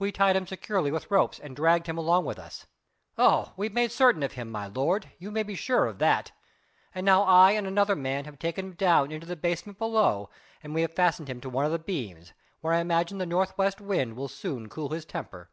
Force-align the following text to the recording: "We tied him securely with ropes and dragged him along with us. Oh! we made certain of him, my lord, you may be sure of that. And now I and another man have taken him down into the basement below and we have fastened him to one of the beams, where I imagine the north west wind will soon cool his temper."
"We 0.00 0.10
tied 0.10 0.34
him 0.34 0.48
securely 0.48 0.90
with 0.90 1.12
ropes 1.12 1.38
and 1.38 1.54
dragged 1.54 1.86
him 1.86 1.96
along 1.96 2.24
with 2.24 2.40
us. 2.40 2.66
Oh! 3.16 3.52
we 3.56 3.68
made 3.68 3.92
certain 3.92 4.24
of 4.24 4.32
him, 4.32 4.50
my 4.50 4.66
lord, 4.66 5.12
you 5.20 5.30
may 5.30 5.44
be 5.44 5.54
sure 5.54 5.86
of 5.86 6.00
that. 6.00 6.32
And 6.92 7.06
now 7.06 7.22
I 7.22 7.52
and 7.52 7.64
another 7.64 7.94
man 7.94 8.24
have 8.24 8.36
taken 8.40 8.70
him 8.72 8.72
down 8.74 9.12
into 9.12 9.28
the 9.28 9.36
basement 9.36 9.78
below 9.78 10.28
and 10.60 10.74
we 10.74 10.82
have 10.82 10.96
fastened 10.96 11.28
him 11.30 11.40
to 11.42 11.48
one 11.48 11.64
of 11.66 11.70
the 11.70 11.78
beams, 11.78 12.32
where 12.62 12.72
I 12.74 12.80
imagine 12.80 13.18
the 13.18 13.26
north 13.26 13.56
west 13.56 13.80
wind 13.80 14.16
will 14.16 14.26
soon 14.26 14.68
cool 14.68 14.88
his 14.88 15.04
temper." 15.04 15.52